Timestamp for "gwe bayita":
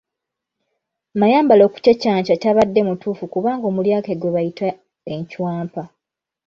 4.15-4.67